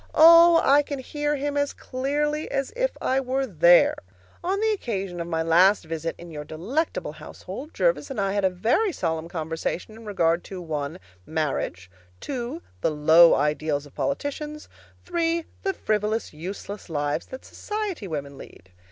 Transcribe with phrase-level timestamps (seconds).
[0.15, 3.93] Oh, I can hear him as clearly as if I were there!
[4.43, 8.43] On the occasion of my last visit in your delectable household Jervis and I had
[8.43, 14.67] a very solemn conversation in regard to (1) marriage, (2) the low ideals of politicians,
[15.05, 18.71] (3) the frivolous, useless lives that society women lead.